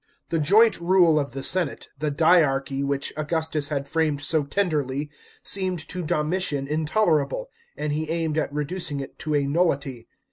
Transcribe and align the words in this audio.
The 0.31 0.39
joint 0.39 0.79
rule 0.81 1.19
of 1.19 1.33
the 1.33 1.43
senate, 1.43 1.89
the 1.99 2.09
"dyarchy" 2.09 2.83
which 2.83 3.13
Augustus 3.15 3.69
had 3.69 3.87
framed 3.87 4.19
so 4.21 4.43
tenderly, 4.43 5.11
seemed 5.43 5.77
to 5.89 6.01
Domitian 6.01 6.67
intolerable, 6.67 7.51
and 7.77 7.93
he 7.93 8.09
aimed 8.09 8.39
at 8.39 8.51
reducing 8.51 8.99
it 8.99 9.19
to 9.19 9.35
a 9.35 9.45
nullity. 9.45 10.07